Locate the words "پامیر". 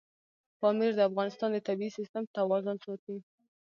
0.59-0.91